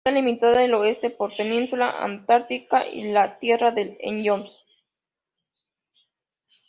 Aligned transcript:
Está 0.03 0.15
limitada 0.19 0.61
al 0.63 0.73
oeste 0.73 1.11
por 1.11 1.29
la 1.29 1.37
península 1.37 2.03
Antártica 2.03 2.87
y 2.87 3.11
la 3.11 3.37
Tierra 3.37 3.69
de 3.69 3.97
Ellsworth. 3.99 4.49